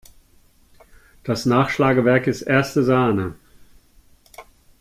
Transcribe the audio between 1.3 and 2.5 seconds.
Nachschlagewerk ist